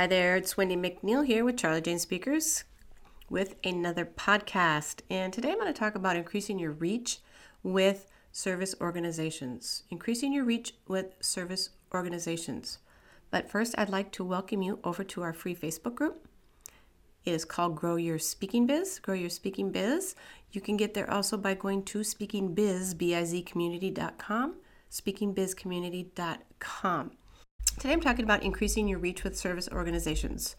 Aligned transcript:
Hi 0.00 0.06
there, 0.06 0.36
it's 0.36 0.54
Wendi 0.54 0.78
McNeil 0.78 1.26
here 1.26 1.44
with 1.44 1.56
Charli 1.56 1.82
Jane 1.82 1.98
Speakers 1.98 2.64
with 3.28 3.56
another 3.62 4.06
podcast. 4.06 5.02
And 5.10 5.30
today 5.30 5.50
I'm 5.50 5.58
going 5.58 5.66
to 5.66 5.78
talk 5.78 5.94
about 5.94 6.16
increasing 6.16 6.58
your 6.58 6.72
reach 6.72 7.18
with 7.62 8.10
service 8.32 8.74
organizations. 8.80 9.82
Increasing 9.90 10.32
your 10.32 10.46
reach 10.46 10.72
with 10.88 11.12
service 11.20 11.68
organizations. 11.92 12.78
But 13.30 13.50
first, 13.50 13.74
I'd 13.76 13.90
like 13.90 14.10
to 14.12 14.24
welcome 14.24 14.62
you 14.62 14.78
over 14.84 15.04
to 15.04 15.20
our 15.20 15.34
free 15.34 15.54
Facebook 15.54 15.96
group. 15.96 16.26
It 17.26 17.32
is 17.32 17.44
called 17.44 17.76
Grow 17.76 17.96
Your 17.96 18.18
Speaking 18.18 18.66
Biz. 18.66 19.00
Grow 19.00 19.12
Your 19.12 19.28
Speaking 19.28 19.70
Biz. 19.70 20.14
You 20.50 20.62
can 20.62 20.78
get 20.78 20.94
there 20.94 21.10
also 21.10 21.36
by 21.36 21.52
going 21.52 21.84
to 21.84 21.98
speakingbiz, 21.98 22.96
B-I-Z 22.96 23.42
community.com, 23.42 24.54
speakingbizcommunity.com. 24.90 27.10
Today 27.80 27.94
I'm 27.94 28.02
talking 28.02 28.26
about 28.26 28.42
increasing 28.42 28.88
your 28.88 28.98
reach 28.98 29.24
with 29.24 29.38
service 29.38 29.66
organizations. 29.72 30.54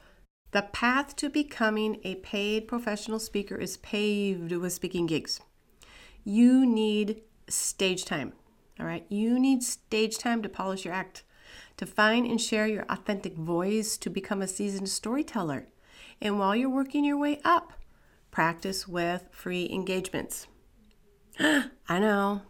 The 0.54 0.64
path 0.64 1.16
to 1.18 1.30
becoming 1.30 2.00
a 2.04 2.16
paid 2.16 2.68
professional 2.68 3.20
speaker 3.20 3.56
is 3.56 3.78
paved 3.78 4.52
with 4.52 4.74
speaking 4.74 5.06
gigs. 5.06 5.40
You 6.24 6.66
need 6.66 7.22
stage 7.48 8.06
time, 8.06 8.34
all 8.80 8.88
right? 8.88 9.06
You 9.08 9.38
need 9.38 9.62
stage 9.62 10.18
time 10.18 10.42
to 10.42 10.50
polish 10.50 10.84
your 10.84 10.96
act, 10.96 11.22
to 11.78 11.86
find 11.86 12.26
and 12.26 12.42
share 12.42 12.66
your 12.66 12.86
authentic 12.90 13.36
voice, 13.36 13.98
to 13.98 14.10
become 14.10 14.42
a 14.42 14.48
seasoned 14.48 14.90
storyteller. 14.90 15.68
And 16.20 16.40
while 16.40 16.56
you're 16.56 16.72
working 16.72 17.06
your 17.06 17.18
way 17.18 17.40
up, 17.46 17.74
practice 18.32 18.88
with 18.88 19.28
free 19.30 19.70
engagements. 19.72 20.48
I 21.40 22.00
know. 22.00 22.42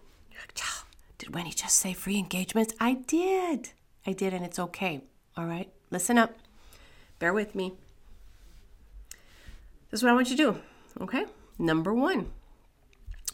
Did 1.17 1.33
Wendi 1.33 1.53
just 1.53 1.77
say 1.77 1.91
free 1.91 2.17
engagements? 2.17 2.73
I 2.79 2.93
did. 2.93 3.73
I 4.05 4.13
did, 4.13 4.33
and 4.33 4.43
it's 4.43 4.59
okay. 4.59 5.01
All 5.37 5.45
right? 5.45 5.71
Listen 5.89 6.17
up. 6.17 6.35
Bear 7.19 7.33
with 7.33 7.55
me. 7.55 7.73
This 9.89 9.99
is 9.99 10.03
what 10.03 10.11
I 10.11 10.15
want 10.15 10.29
you 10.29 10.37
to 10.37 10.43
do. 10.43 10.61
Okay? 11.01 11.25
Number 11.59 11.93
one. 11.93 12.31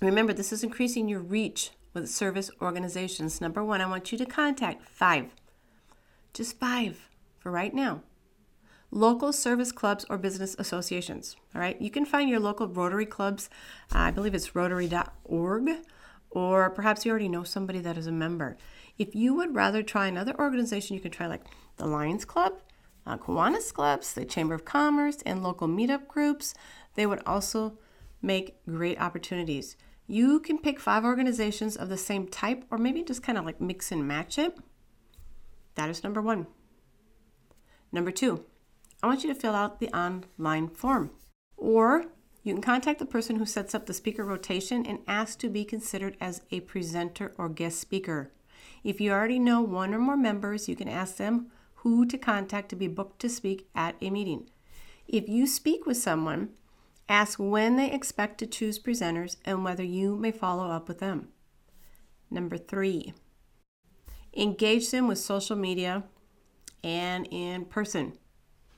Remember, 0.01 0.33
this 0.33 0.51
is 0.51 0.63
increasing 0.63 1.07
your 1.07 1.19
reach 1.19 1.71
with 1.93 2.09
service 2.09 2.51
organizations. 2.61 3.41
Number 3.41 3.63
one, 3.63 3.81
I 3.81 3.87
want 3.87 4.11
you 4.11 4.17
to 4.19 4.25
contact 4.25 4.87
five, 4.87 5.33
just 6.33 6.59
five 6.59 7.09
for 7.39 7.51
right 7.51 7.73
now. 7.73 8.01
Local 8.91 9.33
service 9.33 9.71
clubs 9.71 10.05
or 10.09 10.17
business 10.17 10.55
associations. 10.59 11.35
All 11.55 11.61
right, 11.61 11.81
you 11.81 11.89
can 11.89 12.05
find 12.05 12.29
your 12.29 12.39
local 12.39 12.67
Rotary 12.67 13.05
clubs. 13.05 13.49
I 13.91 14.11
believe 14.11 14.35
it's 14.35 14.55
rotary.org, 14.55 15.69
or 16.37 16.69
perhaps 16.69 17.03
you 17.03 17.09
already 17.09 17.27
know 17.27 17.43
somebody 17.43 17.79
that 17.79 17.97
is 17.97 18.05
a 18.05 18.11
member. 18.11 18.57
If 18.99 19.15
you 19.15 19.33
would 19.33 19.55
rather 19.55 19.81
try 19.81 20.05
another 20.05 20.37
organization, 20.37 20.93
you 20.93 21.01
can 21.01 21.09
try 21.09 21.25
like 21.25 21.45
the 21.77 21.87
Lions 21.87 22.25
Club, 22.25 22.61
uh, 23.07 23.17
Kiwanis 23.17 23.73
Clubs, 23.73 24.13
the 24.13 24.23
Chamber 24.23 24.53
of 24.53 24.63
Commerce, 24.63 25.23
and 25.25 25.41
local 25.41 25.67
meetup 25.67 26.07
groups. 26.07 26.53
They 26.93 27.07
would 27.07 27.23
also 27.25 27.79
make 28.21 28.63
great 28.67 29.01
opportunities. 29.01 29.77
You 30.05 30.39
can 30.39 30.59
pick 30.59 30.79
five 30.79 31.03
organizations 31.03 31.75
of 31.75 31.89
the 31.89 31.97
same 31.97 32.27
type, 32.27 32.65
or 32.69 32.77
maybe 32.77 33.01
just 33.01 33.23
kind 33.23 33.39
of 33.39 33.43
like 33.43 33.59
mix 33.59 33.91
and 33.91 34.07
match 34.07 34.37
it. 34.37 34.55
That 35.73 35.89
is 35.89 36.03
number 36.03 36.21
one. 36.21 36.45
Number 37.91 38.11
two, 38.11 38.45
I 39.01 39.07
want 39.07 39.23
you 39.23 39.33
to 39.33 39.39
fill 39.39 39.55
out 39.55 39.79
the 39.79 39.89
online 39.89 40.67
form. 40.67 41.09
Or 41.57 42.05
you 42.47 42.53
can 42.53 42.61
contact 42.61 42.99
the 42.99 43.05
person 43.05 43.35
who 43.35 43.45
sets 43.45 43.75
up 43.75 43.85
the 43.85 43.93
speaker 43.93 44.23
rotation 44.23 44.85
and 44.85 44.99
ask 45.05 45.37
to 45.39 45.49
be 45.49 45.65
considered 45.65 46.15
as 46.21 46.41
a 46.49 46.61
presenter 46.61 47.33
or 47.37 47.49
guest 47.49 47.77
speaker. 47.77 48.31
If 48.85 49.01
you 49.01 49.11
already 49.11 49.37
know 49.37 49.61
one 49.61 49.93
or 49.93 49.99
more 49.99 50.15
members, 50.15 50.69
you 50.69 50.75
can 50.75 50.87
ask 50.87 51.17
them 51.17 51.51
who 51.81 52.05
to 52.05 52.17
contact 52.17 52.69
to 52.69 52.77
be 52.77 52.87
booked 52.87 53.19
to 53.19 53.29
speak 53.29 53.67
at 53.75 53.95
a 54.01 54.09
meeting. 54.09 54.49
If 55.09 55.27
you 55.27 55.45
speak 55.45 55.85
with 55.85 55.97
someone, 55.97 56.51
ask 57.09 57.37
when 57.37 57.75
they 57.75 57.91
expect 57.91 58.37
to 58.37 58.47
choose 58.47 58.79
presenters 58.79 59.35
and 59.43 59.65
whether 59.65 59.83
you 59.83 60.15
may 60.15 60.31
follow 60.31 60.71
up 60.71 60.87
with 60.87 60.99
them. 60.99 61.27
Number 62.31 62.57
three, 62.57 63.13
engage 64.33 64.89
them 64.89 65.09
with 65.09 65.17
social 65.17 65.57
media 65.57 66.03
and 66.81 67.27
in 67.29 67.65
person. 67.65 68.13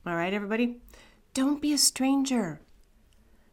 All 0.08 0.16
right, 0.16 0.34
everybody? 0.34 0.82
Don't 1.36 1.62
be 1.62 1.72
a 1.72 1.78
stranger. 1.78 2.62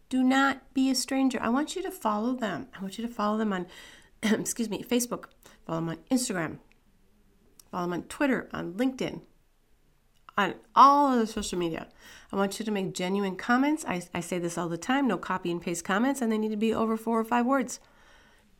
Do 0.09 0.23
not 0.23 0.73
be 0.73 0.91
a 0.91 0.95
stranger. 0.95 1.39
I 1.41 1.49
want 1.49 1.75
you 1.75 1.83
to 1.83 1.91
follow 1.91 2.35
them. 2.35 2.69
I 2.77 2.83
want 2.83 2.99
you 2.99 3.07
to 3.07 3.13
follow 3.13 3.39
them 3.39 3.53
on, 3.53 3.67
excuse 4.23 4.71
me, 4.71 4.83
Facebook, 4.83 5.27
Follow 5.67 5.81
them 5.81 5.89
on 5.89 5.99
Instagram. 6.11 6.59
Follow 7.71 7.85
them 7.85 7.93
on 7.93 8.03
Twitter, 8.05 8.49
on 8.53 8.75
LinkedIn, 8.75 9.21
on 10.39 10.55
all 10.77 11.13
of 11.13 11.19
the 11.19 11.27
social 11.27 11.59
media. 11.59 11.89
I 12.33 12.37
want 12.37 12.59
you 12.59 12.65
to 12.65 12.71
make 12.71 12.95
genuine 12.95 13.37
comments. 13.37 13.85
I, 13.87 14.03
I 14.15 14.21
say 14.21 14.39
this 14.39 14.57
all 14.57 14.69
the 14.69 14.79
time 14.79 15.09
no 15.09 15.19
copy 15.19 15.51
and 15.51 15.61
paste 15.61 15.85
comments, 15.85 16.23
and 16.23 16.31
they 16.31 16.39
need 16.39 16.51
to 16.51 16.57
be 16.57 16.73
over 16.73 16.97
four 16.97 17.19
or 17.19 17.25
five 17.25 17.45
words. 17.45 17.81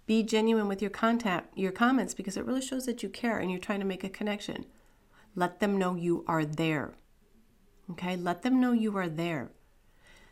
Be 0.07 0.23
genuine 0.23 0.69
with 0.69 0.83
your 0.83 0.91
contact, 0.91 1.57
your 1.57 1.73
comments, 1.73 2.15
because 2.15 2.37
it 2.37 2.45
really 2.45 2.63
shows 2.63 2.87
that 2.87 3.03
you 3.03 3.09
care 3.09 3.39
and 3.39 3.51
you're 3.51 3.61
trying 3.61 3.81
to 3.81 3.87
make 3.87 4.05
a 4.05 4.09
connection. 4.09 4.67
Let 5.35 5.61
them 5.61 5.79
know 5.79 5.95
you 5.95 6.25
are 6.27 6.45
there. 6.45 6.95
Okay, 7.91 8.17
let 8.17 8.43
them 8.43 8.61
know 8.61 8.73
you 8.73 8.97
are 8.97 9.09
there. 9.09 9.51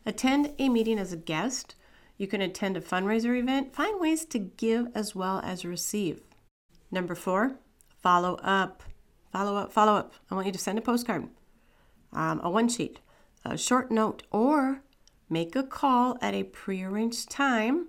Attend 0.05 0.53
a 0.59 0.69
meeting 0.69 0.99
as 0.99 1.11
a 1.11 1.17
guest. 1.17 1.75
You 2.17 2.27
can 2.27 2.41
attend 2.41 2.77
a 2.77 2.81
fundraiser 2.81 3.37
event. 3.37 3.73
Find 3.73 3.99
ways 3.99 4.25
to 4.25 4.39
give 4.39 4.87
as 4.93 5.15
well 5.15 5.41
as 5.43 5.65
receive. 5.65 6.21
Number 6.91 7.15
four, 7.15 7.55
follow 8.01 8.35
up. 8.35 8.83
Follow 9.31 9.57
up, 9.57 9.73
follow 9.73 9.93
up. 9.93 10.13
I 10.29 10.35
want 10.35 10.45
you 10.47 10.53
to 10.53 10.59
send 10.59 10.77
a 10.77 10.81
postcard, 10.81 11.27
um, 12.13 12.39
a 12.41 12.49
one 12.49 12.69
sheet, 12.69 12.99
a 13.43 13.57
short 13.57 13.91
note, 13.91 14.23
or 14.31 14.81
make 15.29 15.55
a 15.55 15.63
call 15.63 16.17
at 16.21 16.33
a 16.33 16.43
prearranged 16.43 17.29
time 17.29 17.87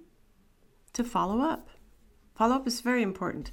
to 0.92 1.04
follow 1.04 1.40
up. 1.40 1.68
Follow 2.34 2.56
up 2.56 2.66
is 2.66 2.80
very 2.80 3.02
important. 3.02 3.52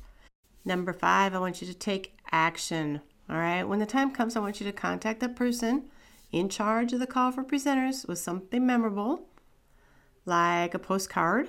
Number 0.66 0.94
five, 0.94 1.36
I 1.36 1.40
want 1.40 1.62
you 1.62 1.68
to 1.68 1.74
take 1.74 2.18
action. 2.32 3.02
All 3.30 3.38
right. 3.38 3.64
When 3.64 3.80
the 3.80 3.86
time 3.86 4.12
comes, 4.12 4.36
I 4.36 4.40
want 4.40 4.60
you 4.60 4.66
to 4.66 4.74
contact 4.74 5.20
the 5.20 5.30
person 5.30 5.90
in 6.34 6.50
charge 6.50 6.92
of 6.92 7.00
the 7.00 7.08
call 7.08 7.32
for 7.32 7.44
presenters 7.44 8.06
with 8.08 8.20
something 8.20 8.66
memorable, 8.66 9.28
like 10.26 10.74
a 10.74 10.80
postcard 10.80 11.48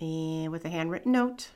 and 0.00 0.50
with 0.50 0.64
a 0.64 0.68
handwritten 0.68 1.12
note 1.12 1.50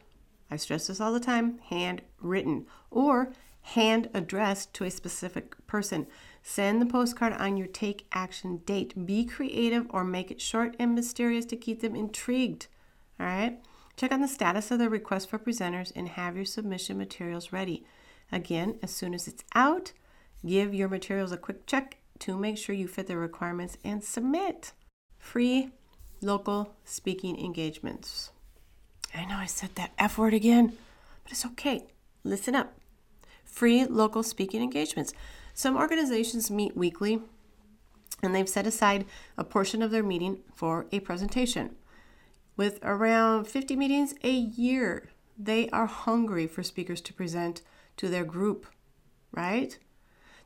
I 0.53 0.57
stress 0.57 0.89
this 0.89 1.01
all 1.01 1.15
the 1.15 1.21
time 1.21 1.61
handwritten 1.71 2.67
or 2.91 3.33
hand 3.63 4.11
addressed 4.13 4.75
to 4.75 4.85
a 4.85 4.91
specific 4.91 5.67
person. 5.67 6.07
Send 6.43 6.83
the 6.83 6.87
postcard 6.87 7.33
on 7.33 7.57
your 7.57 7.69
take 7.69 8.07
action 8.13 8.59
date. 8.67 9.07
Be 9.07 9.25
creative 9.25 9.87
or 9.89 10.05
make 10.05 10.31
it 10.31 10.43
short 10.43 10.77
and 10.79 10.95
mysterious 10.95 11.47
to 11.47 11.57
keep 11.57 11.81
them 11.81 11.97
intrigued. 11.97 12.67
All 13.19 13.25
right? 13.25 13.63
Check 13.97 14.13
on 14.13 14.21
the 14.21 14.29
status 14.29 14.71
of 14.71 14.79
the 14.79 14.91
request 14.91 15.31
for 15.31 15.39
presenters 15.39 15.91
and 15.97 16.07
have 16.11 16.37
your 16.37 16.45
submission 16.45 16.99
materials 16.99 17.51
ready. 17.51 17.87
Again, 18.31 18.79
as 18.83 18.91
soon 18.91 19.15
as 19.15 19.27
it's 19.27 19.45
out, 19.55 19.93
give 20.45 20.75
your 20.75 20.91
materials 20.91 21.33
a 21.33 21.39
quick 21.39 21.65
check 21.65 21.97
to 22.23 22.39
make 22.39 22.57
sure 22.57 22.73
you 22.73 22.87
fit 22.87 23.09
the 23.09 23.17
requirements 23.17 23.77
and 23.85 24.05
submit. 24.05 24.73
Free 25.19 25.71
local 26.21 26.73
speaking 26.85 27.37
engagements. 27.37 28.31
I 29.13 29.25
know 29.25 29.37
I 29.37 29.47
said 29.47 29.75
that 29.75 29.91
F 29.99 30.19
word 30.19 30.33
again, 30.33 30.73
but 31.25 31.33
it's 31.33 31.45
okay. 31.45 31.85
Listen 32.23 32.55
up. 32.55 32.75
Free 33.45 33.85
local 33.87 34.23
speaking 34.23 34.63
engagements. 34.63 35.13
Some 35.53 35.77
organizations 35.77 36.49
meet 36.49 36.77
weekly 36.77 37.21
and 38.23 38.33
they've 38.33 38.49
set 38.49 38.69
aside 38.69 39.05
a 39.37 39.43
portion 39.43 39.83
of 39.83 39.91
their 39.91 40.05
meeting 40.05 40.39
for 40.55 40.87
a 40.93 41.01
presentation. 41.01 41.75
With 42.57 42.79
around 42.85 43.49
50 43.49 43.75
meetings 43.75 44.15
a 44.23 44.31
year, 44.31 45.09
they 45.37 45.69
are 45.71 45.87
hungry 45.87 46.47
for 46.47 46.63
speakers 46.63 47.01
to 47.01 47.13
present 47.13 47.63
to 47.97 48.09
their 48.09 48.25
group, 48.25 48.67
right? 49.33 49.77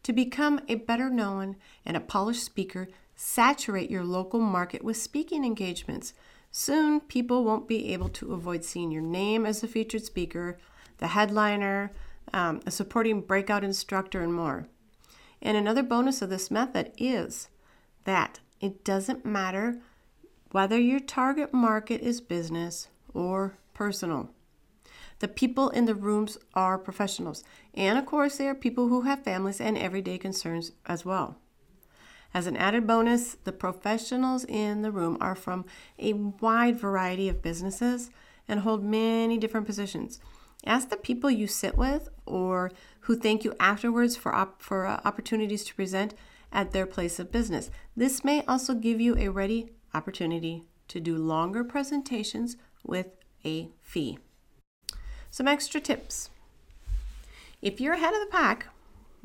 To 0.07 0.13
become 0.13 0.61
a 0.69 0.77
better 0.77 1.11
known 1.11 1.57
and 1.85 1.97
a 1.97 2.01
polished 2.01 2.45
speaker, 2.45 2.87
saturate 3.17 3.91
your 3.91 4.05
local 4.05 4.39
market 4.39 4.85
with 4.85 4.97
speaking 4.97 5.45
engagements. 5.45 6.15
Soon, 6.53 7.01
people 7.01 7.43
won't 7.43 7.67
be 7.67 7.93
able 7.93 8.09
to 8.11 8.33
avoid 8.33 8.63
seeing 8.63 8.93
your 8.93 9.03
name 9.03 9.45
as 9.45 9.63
the 9.63 9.67
featured 9.67 10.05
speaker, 10.05 10.59
the 10.99 11.09
headliner, 11.09 11.91
um, 12.33 12.61
a 12.65 12.71
supporting 12.71 13.21
breakout 13.21 13.65
instructor, 13.65 14.23
and 14.23 14.33
more. 14.33 14.69
And 15.43 15.57
another 15.57 15.83
bonus 15.83 16.23
of 16.23 16.31
this 16.31 16.53
method 16.53 16.93
is 16.97 17.49
that 18.05 18.39
it 18.61 18.85
doesn't 18.85 19.27
matter 19.27 19.81
whether 20.53 20.79
your 20.79 21.01
target 21.01 21.53
market 21.53 22.01
is 22.01 22.21
business 22.21 22.87
or 23.13 23.59
personal. 23.75 24.31
The 25.19 25.29
people 25.29 25.71
in 25.71 25.87
the 25.87 25.95
rooms 25.95 26.37
are 26.55 26.79
professionals, 26.79 27.43
and 27.75 27.99
of 27.99 28.05
course, 28.05 28.37
they 28.37 28.49
are 28.49 28.55
people 28.55 28.89
who 28.89 29.03
have 29.03 29.25
families 29.25 29.61
and 29.61 29.79
everyday 29.79 30.19
concerns 30.19 30.73
as 30.85 31.05
well. 31.05 31.37
As 32.35 32.47
an 32.47 32.57
added 32.57 32.87
bonus, 32.87 33.37
the 33.45 33.53
professionals 33.53 34.45
in 34.45 34.83
the 34.83 34.91
room 34.91 35.17
are 35.21 35.35
from 35.35 35.65
a 35.99 36.13
wide 36.13 36.79
variety 36.79 37.31
of 37.31 37.41
businesses 37.41 38.11
and 38.47 38.61
hold 38.61 38.85
many 38.85 39.39
different 39.39 39.67
positions. 39.67 40.21
Ask 40.67 40.91
the 40.91 40.97
people 40.97 41.31
you 41.31 41.47
sit 41.47 41.79
with 41.79 42.09
or 42.27 42.71
who 43.01 43.17
thank 43.17 43.45
you 43.45 43.55
afterwards 43.59 44.17
for, 44.17 44.35
op- 44.35 44.61
for 44.61 44.87
uh, 44.87 45.01
opportunities 45.05 45.65
to 45.65 45.75
present 45.75 46.15
at 46.53 46.73
their 46.73 46.87
place 46.87 47.19
of 47.19 47.33
business. 47.33 47.71
This 47.97 48.25
may 48.25 48.45
also 48.45 48.75
give 48.75 49.01
you 49.01 49.17
a 49.17 49.29
ready 49.29 49.71
opportunity 49.95 50.65
to 50.89 51.01
do 51.01 51.17
longer 51.17 51.65
presentations 51.65 52.57
with 52.85 53.09
a 53.45 53.71
fee. 53.81 54.19
Some 55.37 55.49
extra 55.49 55.83
tips. 55.83 56.31
If 57.61 57.79
you're 57.79 57.93
ahead 57.93 58.15
of 58.15 58.21
the 58.21 58.33
pack, 58.33 58.69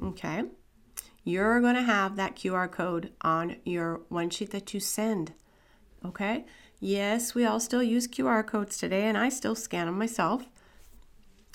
okay, 0.03 0.43
you're 1.23 1.61
going 1.61 1.75
to 1.75 1.83
have 1.83 2.17
that 2.17 2.35
QR 2.35 2.69
code 2.69 3.13
on 3.21 3.55
your 3.63 4.01
one 4.09 4.29
sheet 4.29 4.51
that 4.51 4.73
you 4.73 4.81
send. 4.81 5.31
Okay? 6.03 6.43
Yes, 6.81 7.33
we 7.33 7.45
all 7.45 7.61
still 7.61 7.81
use 7.81 8.09
QR 8.09 8.45
codes 8.45 8.77
today, 8.77 9.03
and 9.03 9.17
I 9.17 9.29
still 9.29 9.55
scan 9.55 9.85
them 9.85 9.97
myself 9.97 10.49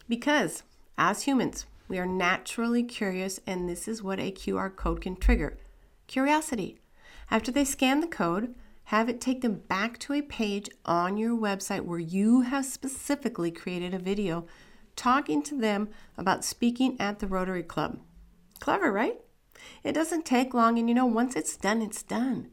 because 0.09 0.63
as 0.97 1.25
humans, 1.25 1.67
we 1.87 1.99
are 1.99 2.07
naturally 2.07 2.83
curious, 2.83 3.39
and 3.47 3.69
this 3.69 3.87
is 3.87 4.03
what 4.03 4.19
a 4.19 4.33
QR 4.33 4.75
code 4.75 5.03
can 5.03 5.17
trigger 5.17 5.59
curiosity. 6.07 6.79
After 7.31 7.53
they 7.53 7.67
scan 7.67 8.01
the 8.01 8.07
code, 8.07 8.55
have 8.87 9.09
it 9.09 9.21
take 9.21 9.41
them 9.41 9.63
back 9.69 9.99
to 9.99 10.13
a 10.13 10.23
page 10.23 10.69
on 10.85 11.17
your 11.17 11.37
website 11.37 11.81
where 11.81 11.99
you 11.99 12.43
have 12.43 12.65
specifically 12.65 13.51
created 13.51 13.93
a 13.93 13.99
video 13.99 14.47
talking 14.95 15.43
to 15.43 15.59
them 15.59 15.89
about 16.17 16.45
speaking 16.45 16.97
at 17.01 17.19
the 17.19 17.27
Rotary 17.27 17.63
Club. 17.63 17.99
Clever, 18.61 18.93
right? 18.93 19.17
It 19.83 19.93
doesn't 19.93 20.25
take 20.25 20.55
long, 20.55 20.79
and 20.79 20.89
you 20.89 20.95
know, 20.95 21.07
once 21.07 21.35
it's 21.35 21.57
done, 21.57 21.83
it's 21.83 22.03
done. 22.03 22.51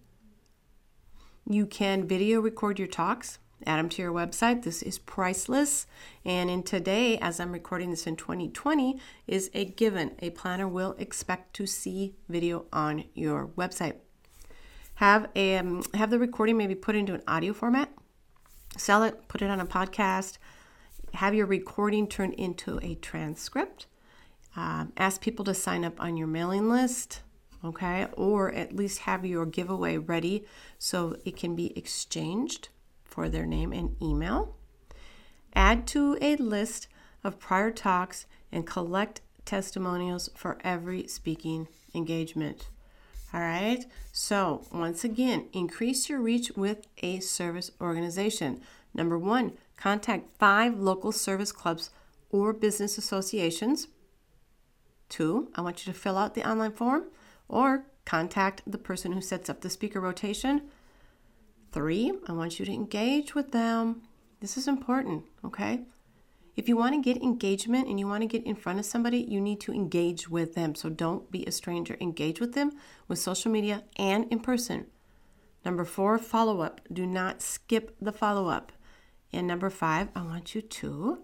You 1.48 1.66
can 1.66 2.08
video 2.08 2.40
record 2.40 2.80
your 2.80 2.88
talks, 2.88 3.38
add 3.68 3.78
them 3.78 3.90
to 3.90 4.02
your 4.02 4.12
website. 4.12 4.64
This 4.64 4.82
is 4.82 4.98
priceless. 4.98 5.86
And 6.26 6.50
in 6.50 6.64
today, 6.64 7.18
as 7.20 7.40
I'm 7.40 7.52
recording 7.52 7.92
this 7.92 8.08
in 8.08 8.16
2020, 8.16 9.00
is 9.28 9.52
a 9.54 9.66
given. 9.66 10.16
A 10.20 10.32
planner 10.32 10.68
will 10.68 10.96
expect 10.98 11.54
to 11.56 11.68
see 11.68 12.16
video 12.28 12.66
on 12.74 13.06
your 13.14 13.48
website. 13.48 13.98
Have 14.96 15.30
a 15.36 15.58
um, 15.58 15.84
have 15.94 16.10
the 16.10 16.20
recording 16.20 16.58
maybe 16.58 16.76
put 16.76 16.96
into 16.96 17.14
an 17.14 17.24
audio 17.28 17.54
format. 17.54 17.90
Sell 18.78 19.04
it, 19.04 19.28
put 19.28 19.42
it 19.42 19.50
on 19.50 19.60
a 19.60 19.66
podcast. 19.66 20.38
Have 21.16 21.36
your 21.36 21.46
recording 21.46 22.08
turned 22.08 22.34
into 22.36 22.80
a 22.82 22.96
transcript. 22.96 23.86
Um, 24.56 24.94
ask 24.98 25.22
people 25.22 25.46
to 25.46 25.54
sign 25.54 25.84
up 25.84 26.00
on 26.02 26.18
your 26.18 26.28
mailing 26.28 26.70
list 26.70 27.22
okay? 27.64 28.08
Or 28.14 28.52
at 28.52 28.76
least 28.76 29.00
have 29.00 29.26
your 29.26 29.46
giveaway 29.46 29.98
ready 29.98 30.46
so 30.78 31.16
it 31.26 31.38
can 31.38 31.56
be 31.56 31.78
exchanged 31.78 32.70
for 33.04 33.30
their 33.30 33.46
name 33.46 33.72
and 33.72 33.96
email. 34.02 34.56
Add 35.56 35.88
to 35.88 36.18
a 36.20 36.36
list 36.36 36.88
of 37.24 37.40
prior 37.40 37.72
talks 37.72 38.26
and 38.52 38.68
collect 38.68 39.22
testimonials 39.46 40.30
for 40.36 40.58
every 40.64 41.08
speaking 41.08 41.68
engagement. 41.94 42.70
All 43.34 43.40
right, 43.42 43.84
so 44.12 44.64
once 44.72 45.04
again, 45.04 45.48
increase 45.54 46.08
your 46.08 46.22
reach 46.22 46.52
with 46.56 46.86
a 47.02 47.20
service 47.20 47.72
organization. 47.82 48.62
Number 48.94 49.18
one, 49.18 49.54
contact 49.76 50.30
five 50.38 50.78
local 50.78 51.12
service 51.12 51.52
clubs 51.52 51.90
or 52.30 52.54
business 52.54 53.00
associations. 53.00 53.88
Two, 55.10 55.50
I 55.56 55.62
want 55.62 55.84
you 55.84 55.92
to 55.92 56.00
fill 56.00 56.18
out 56.18 56.36
the 56.36 56.48
online 56.48 56.74
form 56.74 57.06
or 57.48 57.86
contact 58.06 58.62
the 58.68 58.78
person 58.78 59.14
who 59.14 59.22
sets 59.22 59.50
up 59.50 59.62
the 59.62 59.70
speaker 59.70 60.00
rotation. 60.00 60.70
Three, 61.72 62.14
I 62.28 62.34
want 62.34 62.60
you 62.60 62.66
to 62.68 62.72
engage 62.72 63.34
with 63.34 63.52
them. 63.52 64.04
This 64.42 64.58
is 64.58 64.68
important, 64.68 65.24
okay? 65.44 65.82
If 66.56 66.70
you 66.70 66.78
want 66.78 66.94
to 66.94 67.02
get 67.02 67.22
engagement 67.24 67.88
and 67.88 68.00
you 68.00 68.08
want 68.08 68.22
to 68.22 68.28
get 68.28 68.46
in 68.46 68.56
front 68.56 68.80
of 68.80 68.86
somebody, 68.86 69.26
you 69.28 69.42
need 69.42 69.60
to 69.62 69.74
engage 69.74 70.30
with 70.30 70.54
them. 70.54 70.76
So 70.76 70.90
don't 70.90 71.32
be 71.32 71.44
a 71.46 71.52
stranger. 71.52 71.98
Engage 72.00 72.40
with 72.40 72.54
them 72.54 72.72
with 73.08 73.20
social 73.20 73.52
media 73.52 73.84
and 73.98 74.32
in 74.32 74.40
person. 74.40 74.86
Number 75.66 75.86
four, 75.86 76.18
follow 76.18 76.62
up. 76.62 76.82
Do 76.92 77.08
not 77.08 77.42
skip 77.42 77.96
the 78.00 78.12
follow 78.12 78.50
up. 78.50 78.72
And 79.32 79.48
number 79.48 79.70
five, 79.70 80.10
I 80.16 80.22
want 80.22 80.54
you 80.54 80.62
to 80.62 81.24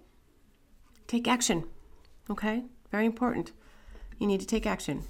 take 1.07 1.27
action. 1.27 1.65
Okay? 2.29 2.63
Very 2.91 3.05
important. 3.05 3.51
You 4.17 4.27
need 4.27 4.39
to 4.39 4.47
take 4.47 4.65
action. 4.65 5.03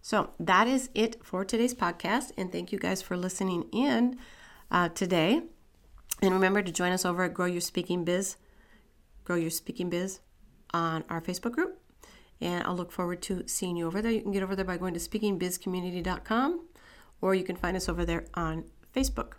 So 0.00 0.30
that 0.38 0.66
is 0.66 0.90
it 0.94 1.24
for 1.24 1.44
today's 1.44 1.74
podcast. 1.74 2.32
And 2.36 2.50
thank 2.50 2.72
you 2.72 2.78
guys 2.78 3.02
for 3.02 3.16
listening 3.16 3.68
in 3.72 4.18
uh, 4.70 4.88
today. 4.90 5.42
And 6.22 6.32
remember 6.32 6.62
to 6.62 6.72
join 6.72 6.92
us 6.92 7.04
over 7.04 7.24
at 7.24 7.34
Grow 7.34 7.46
Your 7.46 7.60
Speaking 7.60 8.04
Biz, 8.04 8.36
Grow 9.24 9.36
Your 9.36 9.50
Speaking 9.50 9.90
Biz 9.90 10.20
on 10.72 11.04
our 11.08 11.20
Facebook 11.20 11.52
group. 11.52 11.80
And 12.40 12.64
I'll 12.64 12.76
look 12.76 12.92
forward 12.92 13.22
to 13.22 13.46
seeing 13.46 13.76
you 13.76 13.86
over 13.86 14.02
there. 14.02 14.12
You 14.12 14.20
can 14.20 14.32
get 14.32 14.42
over 14.42 14.56
there 14.56 14.64
by 14.64 14.76
going 14.76 14.94
to 14.94 15.00
speakingbizcommunity.com 15.00 16.66
or 17.20 17.34
you 17.34 17.44
can 17.44 17.56
find 17.56 17.76
us 17.76 17.88
over 17.88 18.04
there 18.04 18.26
on 18.34 18.64
Facebook. 18.94 19.34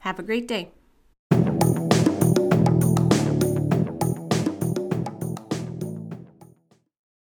Have 0.00 0.18
a 0.18 0.22
great 0.22 0.48
day. 0.48 0.72